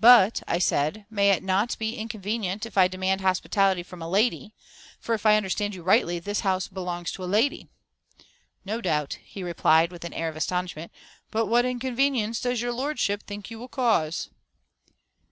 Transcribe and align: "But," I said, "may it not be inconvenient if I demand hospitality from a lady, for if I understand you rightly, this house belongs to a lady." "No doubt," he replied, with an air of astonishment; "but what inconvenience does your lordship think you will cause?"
"But," 0.00 0.42
I 0.48 0.58
said, 0.58 1.06
"may 1.08 1.30
it 1.30 1.40
not 1.44 1.78
be 1.78 1.94
inconvenient 1.94 2.66
if 2.66 2.76
I 2.76 2.88
demand 2.88 3.20
hospitality 3.20 3.84
from 3.84 4.02
a 4.02 4.08
lady, 4.10 4.56
for 4.98 5.14
if 5.14 5.24
I 5.24 5.36
understand 5.36 5.72
you 5.76 5.84
rightly, 5.84 6.18
this 6.18 6.40
house 6.40 6.66
belongs 6.66 7.12
to 7.12 7.22
a 7.22 7.26
lady." 7.30 7.68
"No 8.64 8.80
doubt," 8.80 9.18
he 9.24 9.44
replied, 9.44 9.92
with 9.92 10.04
an 10.04 10.14
air 10.14 10.28
of 10.28 10.34
astonishment; 10.34 10.90
"but 11.30 11.46
what 11.46 11.64
inconvenience 11.64 12.40
does 12.40 12.60
your 12.60 12.72
lordship 12.72 13.22
think 13.22 13.52
you 13.52 13.58
will 13.60 13.68
cause?" 13.68 14.30